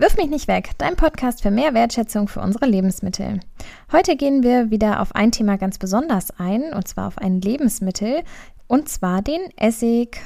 [0.00, 3.40] Wirf mich nicht weg, dein Podcast für mehr Wertschätzung für unsere Lebensmittel.
[3.92, 8.22] Heute gehen wir wieder auf ein Thema ganz besonders ein, und zwar auf ein Lebensmittel,
[8.66, 10.22] und zwar den Essig.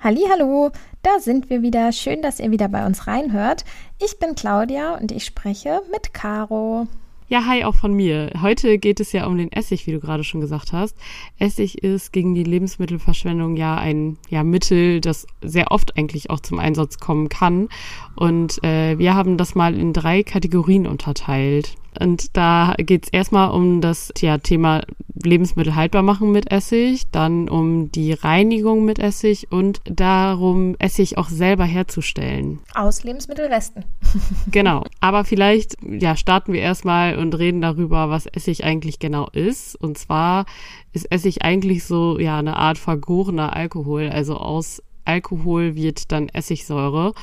[0.00, 0.70] Hallo,
[1.02, 1.92] da sind wir wieder.
[1.92, 3.64] Schön, dass ihr wieder bei uns reinhört.
[3.98, 6.88] Ich bin Claudia und ich spreche mit Caro.
[7.30, 8.30] Ja, hi auch von mir.
[8.40, 10.96] Heute geht es ja um den Essig, wie du gerade schon gesagt hast.
[11.38, 16.58] Essig ist gegen die Lebensmittelverschwendung ja ein ja, Mittel, das sehr oft eigentlich auch zum
[16.58, 17.68] Einsatz kommen kann.
[18.16, 21.74] Und äh, wir haben das mal in drei Kategorien unterteilt.
[21.98, 24.82] Und da geht es erstmal um das ja, Thema
[25.24, 31.28] Lebensmittel haltbar machen mit Essig, dann um die Reinigung mit Essig und darum, Essig auch
[31.28, 32.60] selber herzustellen.
[32.74, 33.84] Aus Lebensmittelresten.
[34.50, 34.84] genau.
[35.00, 39.74] Aber vielleicht ja, starten wir erstmal und reden darüber, was Essig eigentlich genau ist.
[39.76, 40.46] Und zwar
[40.92, 44.08] ist Essig eigentlich so ja eine Art vergorener Alkohol.
[44.08, 47.14] Also aus Alkohol wird dann Essigsäure.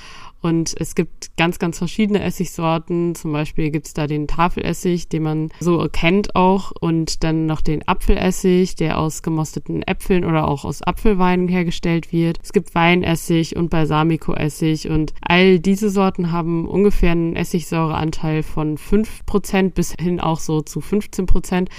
[0.45, 3.15] Und es gibt ganz, ganz verschiedene Essigsorten.
[3.15, 6.71] Zum Beispiel gibt es da den Tafelessig, den man so kennt auch.
[6.79, 12.37] Und dann noch den Apfelessig, der aus gemosteten Äpfeln oder auch aus Apfelweinen hergestellt wird.
[12.43, 14.87] Es gibt Weinessig und Balsamicoessig.
[14.87, 20.79] Und all diese Sorten haben ungefähr einen Essigsäureanteil von 5% bis hin auch so zu
[20.79, 21.69] 15%.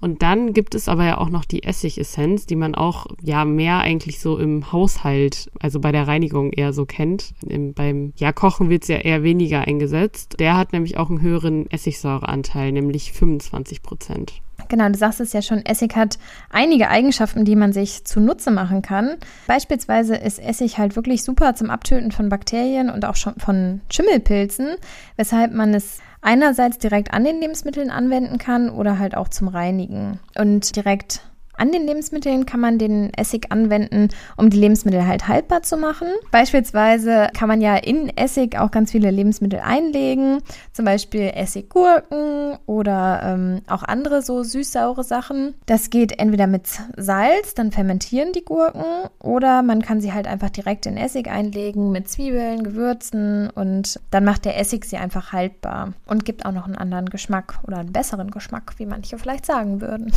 [0.00, 3.78] Und dann gibt es aber ja auch noch die Essigessenz, die man auch ja mehr
[3.78, 7.34] eigentlich so im Haushalt, also bei der Reinigung eher so kennt.
[7.46, 10.36] Im, beim ja, Kochen wird es ja eher weniger eingesetzt.
[10.38, 14.40] Der hat nämlich auch einen höheren Essigsäureanteil, nämlich 25 Prozent.
[14.68, 16.18] Genau, du sagst es ja schon, Essig hat
[16.50, 19.16] einige Eigenschaften, die man sich zunutze machen kann.
[19.46, 24.76] Beispielsweise ist Essig halt wirklich super zum Abtöten von Bakterien und auch schon von Schimmelpilzen,
[25.16, 30.18] weshalb man es einerseits direkt an den Lebensmitteln anwenden kann oder halt auch zum Reinigen.
[30.36, 31.22] Und direkt
[31.58, 36.08] an den Lebensmitteln kann man den Essig anwenden, um die Lebensmittel halt haltbar zu machen.
[36.30, 40.40] Beispielsweise kann man ja in Essig auch ganz viele Lebensmittel einlegen,
[40.72, 45.54] zum Beispiel Essiggurken oder ähm, auch andere so süß-saure Sachen.
[45.66, 48.84] Das geht entweder mit Salz, dann fermentieren die Gurken,
[49.20, 54.24] oder man kann sie halt einfach direkt in Essig einlegen mit Zwiebeln, Gewürzen und dann
[54.24, 57.92] macht der Essig sie einfach haltbar und gibt auch noch einen anderen Geschmack oder einen
[57.92, 60.12] besseren Geschmack, wie manche vielleicht sagen würden.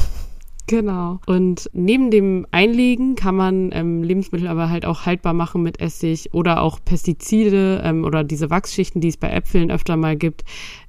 [0.72, 1.20] Genau.
[1.26, 6.34] Und neben dem Einlegen kann man ähm, Lebensmittel aber halt auch haltbar machen mit Essig
[6.34, 10.46] oder auch Pestizide ähm, oder diese Wachsschichten, die es bei Äpfeln öfter mal gibt,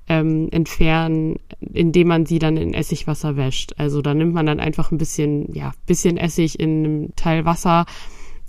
[0.06, 1.40] ähm, entfernen,
[1.72, 3.72] indem man sie dann in Essigwasser wäscht.
[3.76, 7.84] Also da nimmt man dann einfach ein bisschen, ja, bisschen Essig in einem Teil Wasser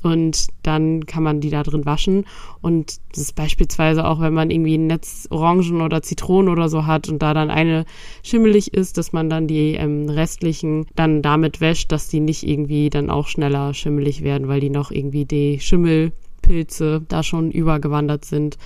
[0.04, 2.26] und dann kann man die da drin waschen.
[2.62, 6.86] Und das ist beispielsweise auch, wenn man irgendwie ein Netz Orangen oder Zitronen oder so
[6.86, 7.86] hat und da dann eine
[8.22, 12.90] schimmelig ist, dass man dann die ähm, restlichen dann damit wäscht, dass die nicht irgendwie
[12.90, 18.58] dann auch schneller schimmelig werden, weil die noch irgendwie die Schimmelpilze da schon übergewandert sind.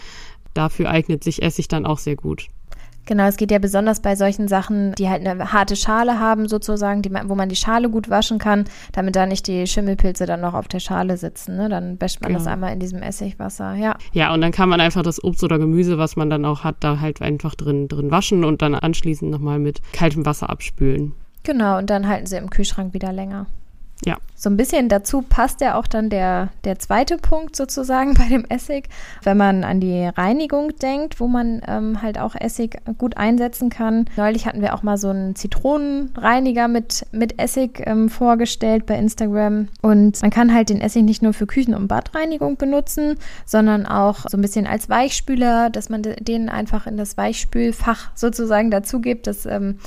[0.53, 2.47] Dafür eignet sich Essig dann auch sehr gut.
[3.07, 7.01] Genau, es geht ja besonders bei solchen Sachen, die halt eine harte Schale haben, sozusagen,
[7.01, 10.53] die, wo man die Schale gut waschen kann, damit da nicht die Schimmelpilze dann noch
[10.53, 11.55] auf der Schale sitzen.
[11.55, 11.69] Ne?
[11.69, 12.39] Dann wäscht man genau.
[12.39, 13.95] das einmal in diesem Essigwasser, ja.
[14.11, 16.75] Ja, und dann kann man einfach das Obst oder Gemüse, was man dann auch hat,
[16.81, 21.13] da halt einfach drin, drin waschen und dann anschließend nochmal mit kaltem Wasser abspülen.
[21.43, 23.45] Genau, und dann halten sie im Kühlschrank wieder länger.
[24.05, 24.17] Ja.
[24.35, 28.45] So ein bisschen dazu passt ja auch dann der, der zweite Punkt sozusagen bei dem
[28.45, 28.89] Essig.
[29.23, 34.05] Wenn man an die Reinigung denkt, wo man ähm, halt auch Essig gut einsetzen kann.
[34.15, 39.69] Neulich hatten wir auch mal so einen Zitronenreiniger mit, mit Essig ähm, vorgestellt bei Instagram.
[39.81, 44.29] Und man kann halt den Essig nicht nur für Küchen- und Badreinigung benutzen, sondern auch
[44.29, 49.25] so ein bisschen als Weichspüler, dass man den einfach in das Weichspülfach sozusagen dazu gibt.
[49.25, 49.79] Das ähm,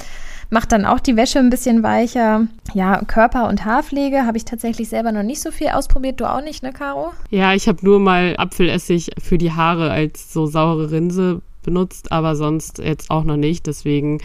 [0.50, 2.46] macht dann auch die Wäsche ein bisschen weicher.
[2.74, 6.20] Ja, Körper- und Haarpflege habe ich tatsächlich selber noch nicht so viel ausprobiert.
[6.20, 7.12] Du auch nicht, ne, Caro?
[7.30, 12.36] Ja, ich habe nur mal Apfelessig für die Haare als so saure Rinse benutzt, aber
[12.36, 13.66] sonst jetzt auch noch nicht.
[13.66, 14.18] Deswegen,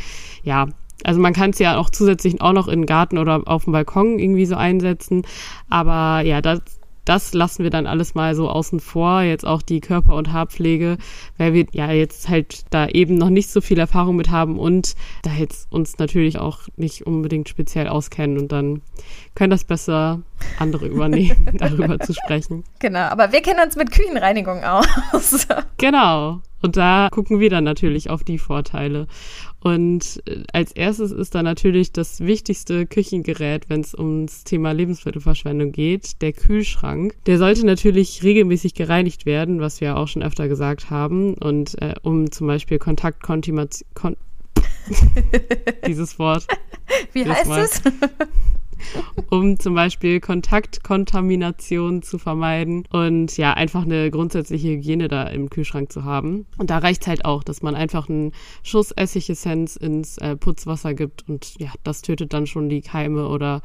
[0.44, 0.68] ja,
[1.04, 3.74] also man kann es ja auch zusätzlich auch noch in den Garten oder auf dem
[3.74, 5.24] Balkon irgendwie so einsetzen.
[5.70, 6.62] Aber ja, das,
[7.06, 10.98] das lassen wir dann alles mal so außen vor, jetzt auch die Körper- und Haarpflege,
[11.38, 14.96] weil wir ja jetzt halt da eben noch nicht so viel Erfahrung mit haben und
[15.24, 18.82] da jetzt uns natürlich auch nicht unbedingt speziell auskennen und dann
[19.36, 20.22] können das besser
[20.60, 22.64] andere übernehmen, darüber zu sprechen.
[22.80, 25.48] Genau, aber wir kennen uns mit Küchenreinigung aus.
[25.78, 26.42] genau.
[26.66, 29.06] Und da gucken wir dann natürlich auf die Vorteile.
[29.60, 35.72] Und äh, als erstes ist da natürlich das wichtigste Küchengerät, wenn es ums Thema Lebensmittelverschwendung
[35.72, 37.18] geht, der Kühlschrank.
[37.28, 41.36] Der sollte natürlich regelmäßig gereinigt werden, was wir auch schon öfter gesagt haben.
[41.36, 44.18] Und äh, um zum Beispiel Kontaktkontimation, kon
[45.88, 46.48] dieses Wort.
[47.14, 47.82] Wie heißt es?
[49.30, 55.92] Um zum Beispiel Kontaktkontamination zu vermeiden und ja, einfach eine grundsätzliche Hygiene da im Kühlschrank
[55.92, 56.46] zu haben.
[56.58, 58.32] Und da reicht halt auch, dass man einfach einen
[58.64, 63.62] Schuss Essigessenz ins äh, Putzwasser gibt und ja, das tötet dann schon die Keime oder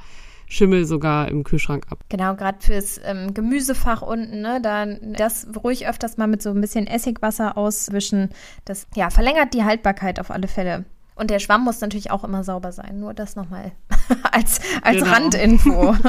[0.51, 2.05] Schimmel sogar im Kühlschrank ab.
[2.09, 6.61] Genau, gerade fürs ähm, Gemüsefach unten, ne, da das ruhig öfters mal mit so ein
[6.61, 8.31] bisschen Essigwasser auswischen.
[8.65, 10.85] Das ja, verlängert die Haltbarkeit auf alle Fälle.
[11.15, 12.99] Und der Schwamm muss natürlich auch immer sauber sein.
[12.99, 13.73] Nur das nochmal
[14.33, 15.11] als, als genau.
[15.11, 15.97] Randinfo.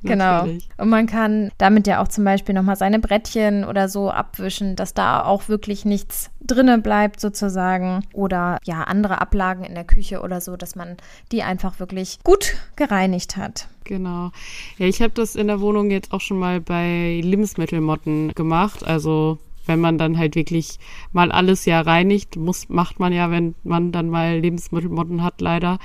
[0.02, 0.46] genau.
[0.78, 4.94] Und man kann damit ja auch zum Beispiel nochmal seine Brettchen oder so abwischen, dass
[4.94, 8.04] da auch wirklich nichts drinne bleibt sozusagen.
[8.12, 10.96] Oder ja, andere Ablagen in der Küche oder so, dass man
[11.32, 13.68] die einfach wirklich gut gereinigt hat.
[13.84, 14.30] Genau.
[14.78, 18.86] Ja, ich habe das in der Wohnung jetzt auch schon mal bei Lebensmittelmotten gemacht.
[18.86, 19.38] Also
[19.70, 20.80] wenn man dann halt wirklich
[21.12, 25.78] mal alles ja reinigt, muss, macht man ja, wenn man dann mal Lebensmittelmotten hat, leider.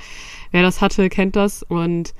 [0.50, 1.62] Wer das hatte, kennt das.
[1.62, 2.12] Und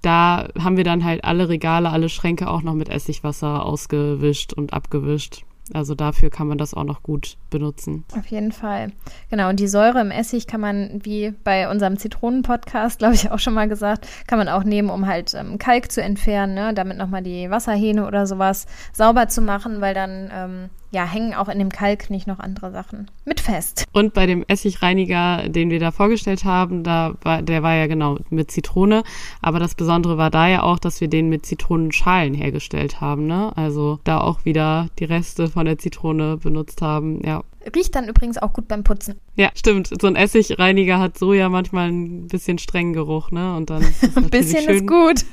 [0.00, 4.72] da haben wir dann halt alle Regale, alle Schränke auch noch mit Essigwasser ausgewischt und
[4.72, 5.42] abgewischt.
[5.74, 8.04] Also dafür kann man das auch noch gut benutzen.
[8.16, 8.92] Auf jeden Fall.
[9.30, 13.38] Genau, und die Säure im Essig kann man, wie bei unserem Zitronen-Podcast, glaube ich, auch
[13.38, 16.72] schon mal gesagt, kann man auch nehmen, um halt ähm, Kalk zu entfernen, ne?
[16.74, 21.48] damit nochmal die Wasserhähne oder sowas sauber zu machen, weil dann ähm, ja, hängen auch
[21.48, 23.84] in dem Kalk nicht noch andere Sachen mit fest.
[23.92, 28.18] Und bei dem Essigreiniger, den wir da vorgestellt haben, da war, der war ja genau
[28.30, 29.02] mit Zitrone.
[29.42, 33.52] Aber das Besondere war da ja auch, dass wir den mit Zitronenschalen hergestellt haben, ne?
[33.56, 37.42] Also da auch wieder die Reste von der Zitrone benutzt haben, ja.
[37.74, 39.16] Riecht dann übrigens auch gut beim Putzen.
[39.34, 39.90] Ja, stimmt.
[40.00, 43.54] So ein Essigreiniger hat so ja manchmal ein bisschen strengen Geruch, ne?
[43.56, 43.84] Und dann
[44.16, 44.74] ein bisschen schön.
[44.74, 45.24] ist gut.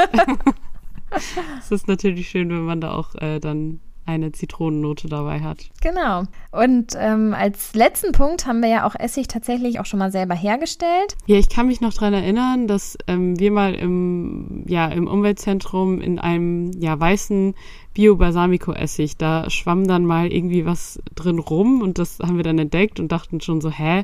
[1.59, 5.69] es ist natürlich schön, wenn man da auch äh, dann eine Zitronennote dabei hat.
[5.81, 6.23] Genau.
[6.51, 10.35] Und ähm, als letzten Punkt haben wir ja auch Essig tatsächlich auch schon mal selber
[10.35, 11.15] hergestellt.
[11.25, 16.01] Ja, ich kann mich noch dran erinnern, dass ähm, wir mal im, ja, im Umweltzentrum
[16.01, 17.55] in einem ja, weißen
[17.95, 22.99] Bio-Balsamico-Essig, da schwamm dann mal irgendwie was drin rum und das haben wir dann entdeckt
[22.99, 24.03] und dachten schon so, hä,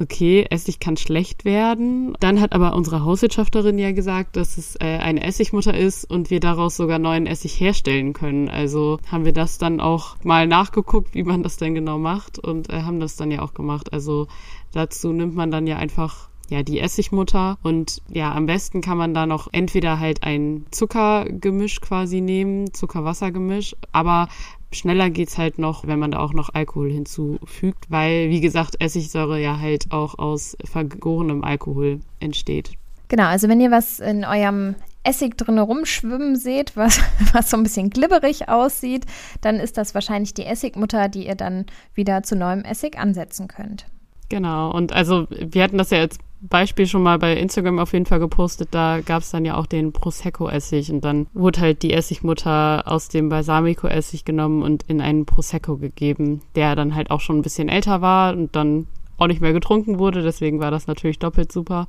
[0.00, 2.14] okay, Essig kann schlecht werden.
[2.20, 6.40] Dann hat aber unsere Hauswirtschafterin ja gesagt, dass es äh, eine Essigmutter ist und wir
[6.40, 8.48] daraus sogar neuen Essig herstellen können.
[8.48, 12.70] Also haben wir das dann auch mal nachgeguckt, wie man das denn genau macht und
[12.70, 13.92] äh, haben das dann ja auch gemacht.
[13.92, 14.28] Also
[14.72, 17.58] dazu nimmt man dann ja einfach ja, die Essigmutter.
[17.62, 23.74] Und ja, am besten kann man da noch entweder halt ein Zuckergemisch quasi nehmen, Zuckerwassergemisch,
[23.90, 24.28] aber
[24.72, 29.40] schneller geht's halt noch, wenn man da auch noch Alkohol hinzufügt, weil, wie gesagt, Essigsäure
[29.40, 32.72] ja halt auch aus vergorenem Alkohol entsteht.
[33.08, 34.74] Genau, also wenn ihr was in eurem
[35.04, 37.00] Essig drin rumschwimmen seht, was,
[37.32, 39.04] was so ein bisschen glibberig aussieht,
[39.40, 43.86] dann ist das wahrscheinlich die Essigmutter, die ihr dann wieder zu neuem Essig ansetzen könnt.
[44.32, 48.06] Genau, und also wir hatten das ja jetzt Beispiel schon mal bei Instagram auf jeden
[48.06, 48.68] Fall gepostet.
[48.70, 53.10] Da gab es dann ja auch den Prosecco-Essig und dann wurde halt die Essigmutter aus
[53.10, 57.68] dem Balsamico-Essig genommen und in einen Prosecco gegeben, der dann halt auch schon ein bisschen
[57.68, 58.86] älter war und dann
[59.18, 60.22] auch nicht mehr getrunken wurde.
[60.22, 61.86] Deswegen war das natürlich doppelt super.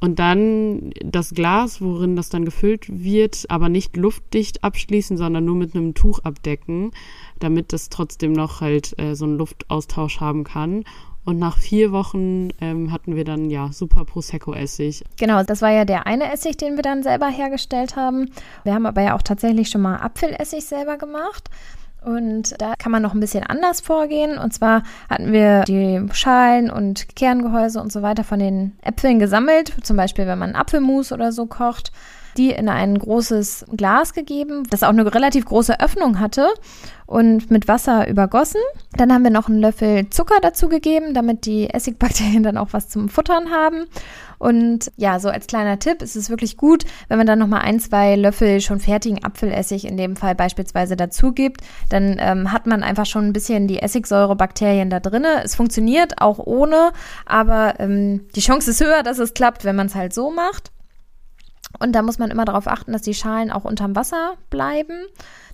[0.00, 5.56] Und dann das Glas, worin das dann gefüllt wird, aber nicht luftdicht abschließen, sondern nur
[5.56, 6.90] mit einem Tuch abdecken,
[7.38, 10.84] damit das trotzdem noch halt äh, so einen Luftaustausch haben kann.
[11.28, 15.04] Und nach vier Wochen ähm, hatten wir dann ja super Prosecco-Essig.
[15.18, 18.30] Genau, das war ja der eine Essig, den wir dann selber hergestellt haben.
[18.64, 21.50] Wir haben aber ja auch tatsächlich schon mal Apfelessig selber gemacht.
[22.02, 24.38] Und da kann man noch ein bisschen anders vorgehen.
[24.38, 29.74] Und zwar hatten wir die Schalen und Kerngehäuse und so weiter von den Äpfeln gesammelt.
[29.82, 31.92] Zum Beispiel, wenn man Apfelmus oder so kocht
[32.38, 36.48] die in ein großes Glas gegeben, das auch eine relativ große Öffnung hatte
[37.08, 38.60] und mit Wasser übergossen.
[38.92, 42.88] Dann haben wir noch einen Löffel Zucker dazu gegeben, damit die Essigbakterien dann auch was
[42.88, 43.86] zum Futtern haben.
[44.38, 47.80] Und ja, so als kleiner Tipp ist es wirklich gut, wenn man dann nochmal ein,
[47.80, 51.62] zwei Löffel schon fertigen Apfelessig in dem Fall beispielsweise dazu gibt.
[51.88, 55.42] Dann ähm, hat man einfach schon ein bisschen die Essigsäurebakterien da drinne.
[55.42, 56.92] Es funktioniert auch ohne,
[57.26, 60.70] aber ähm, die Chance ist höher, dass es klappt, wenn man es halt so macht.
[61.78, 65.06] Und da muss man immer darauf achten, dass die Schalen auch unterm Wasser bleiben,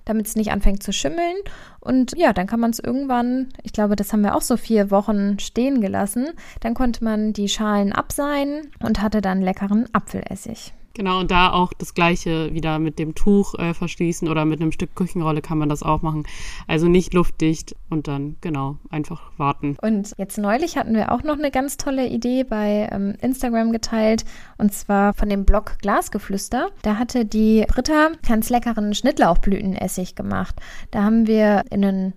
[0.05, 1.35] damit es nicht anfängt zu schimmeln.
[1.79, 4.91] Und ja, dann kann man es irgendwann, ich glaube, das haben wir auch so vier
[4.91, 6.27] Wochen stehen gelassen.
[6.61, 10.73] Dann konnte man die Schalen abseihen und hatte dann leckeren Apfelessig.
[10.95, 14.71] Genau, und da auch das gleiche wieder mit dem Tuch äh, verschließen oder mit einem
[14.71, 16.23] Stück Küchenrolle kann man das auch machen.
[16.67, 19.75] Also nicht luftdicht und dann, genau, einfach warten.
[19.81, 24.23] Und jetzt neulich hatten wir auch noch eine ganz tolle Idee bei ähm, Instagram geteilt
[24.57, 26.69] und zwar von dem Blog Glasgeflüster.
[26.81, 30.55] Da hatte die Britta ganz leckeren Schnittlauchblütenessig gemacht.
[30.91, 32.13] Da haben wir in einen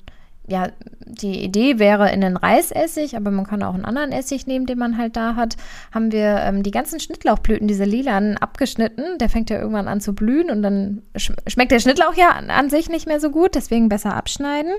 [0.48, 0.68] ja,
[1.06, 4.78] die Idee wäre in den Reisessig, aber man kann auch einen anderen Essig nehmen, den
[4.78, 5.56] man halt da hat,
[5.92, 9.18] haben wir ähm, die ganzen Schnittlauchblüten, diese lilanen, abgeschnitten.
[9.18, 12.50] Der fängt ja irgendwann an zu blühen und dann sch schmeckt der Schnittlauch ja an,
[12.50, 14.72] an sich nicht mehr so gut, deswegen besser abschneiden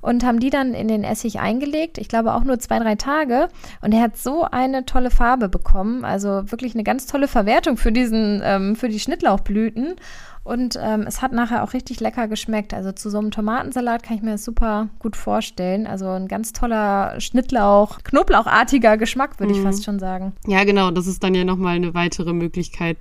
[0.00, 1.98] und haben die dann in den Essig eingelegt.
[1.98, 3.48] Ich glaube auch nur zwei, drei Tage.
[3.82, 6.04] Und er hat so eine tolle Farbe bekommen.
[6.04, 9.96] Also wirklich eine ganz tolle Verwertung für diesen, ähm, für die Schnittlauchblüten.
[10.42, 12.72] Und ähm, es hat nachher auch richtig lecker geschmeckt.
[12.72, 15.86] Also zu so einem Tomatensalat kann ich mir das super gut vorstellen.
[15.86, 19.64] Also ein ganz toller Schnittlauch, Knoblauchartiger Geschmack, würde ich mhm.
[19.64, 20.32] fast schon sagen.
[20.46, 20.90] Ja, genau.
[20.90, 22.96] Das ist dann ja nochmal eine weitere Möglichkeit,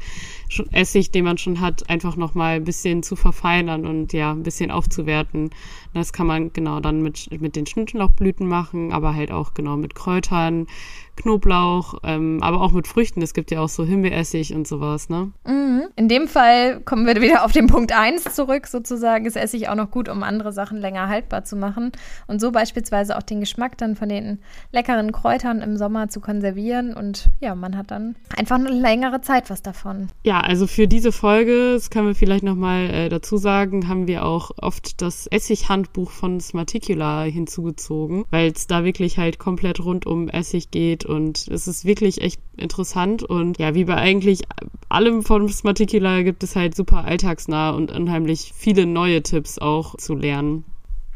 [0.72, 4.72] Essig, den man schon hat, einfach nochmal ein bisschen zu verfeinern und ja, ein bisschen
[4.72, 5.52] aufzuwerten.
[5.94, 9.96] Das kann man genau dann mit, mit den Schnittlauchblüten machen, aber halt auch genau mit
[9.96, 10.68] Kräutern,
[11.16, 13.22] Knoblauch, ähm, aber auch mit Früchten.
[13.22, 15.32] Es gibt ja auch so Himbeeressig und sowas, ne?
[15.46, 15.70] Mhm.
[15.96, 19.26] In dem Fall kommen wir wieder auf den Punkt 1 zurück, sozusagen.
[19.26, 21.92] Ist Essig auch noch gut, um andere Sachen länger haltbar zu machen.
[22.28, 24.40] Und so beispielsweise auch den Geschmack dann von den
[24.72, 26.94] leckeren Kräutern im Sommer zu konservieren.
[26.94, 30.10] Und ja, man hat dann einfach eine längere Zeit was davon.
[30.40, 34.26] Ja, also für diese Folge, das können wir vielleicht nochmal äh, dazu sagen, haben wir
[34.26, 40.30] auch oft das Essighandbuch von Smarticula hinzugezogen, weil es da wirklich halt komplett rund um
[40.30, 44.44] Essig geht und es ist wirklich echt interessant und ja, wie bei eigentlich
[44.88, 50.16] allem von Smarticula gibt es halt super alltagsnah und unheimlich viele neue Tipps auch zu
[50.16, 50.64] lernen.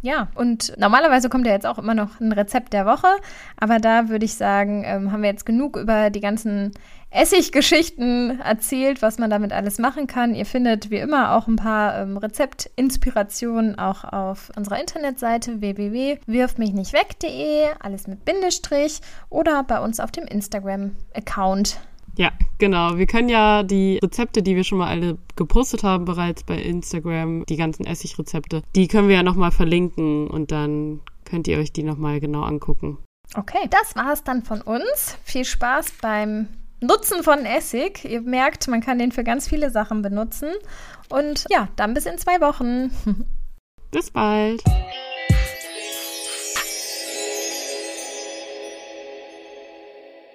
[0.04, 3.08] Ja, und normalerweise kommt ja jetzt auch immer noch ein Rezept der Woche,
[3.58, 6.74] aber da würde ich sagen, ähm, haben wir jetzt genug über die ganzen
[7.10, 10.36] Essiggeschichten erzählt, was man damit alles machen kann.
[10.36, 18.06] Ihr findet wie immer auch ein paar ähm, Rezeptinspirationen auch auf unserer Internetseite www.wirfmichnichtweg.de, alles
[18.06, 21.80] mit Bindestrich oder bei uns auf dem Instagram-Account
[22.18, 22.98] ja, genau.
[22.98, 27.46] Wir können ja die Rezepte, die wir schon mal alle gepostet haben bereits bei Instagram,
[27.46, 31.84] die ganzen Essigrezepte, die können wir ja nochmal verlinken und dann könnt ihr euch die
[31.84, 32.98] nochmal genau angucken.
[33.36, 35.18] Okay, das war es dann von uns.
[35.24, 36.50] Viel Spaß beim
[36.82, 38.06] Nutzen von Essig.
[38.06, 40.50] Ihr merkt, man kann den für ganz viele Sachen benutzen.
[41.10, 42.92] Und ja, dann bis in zwei Wochen.
[43.92, 44.64] Bis bald.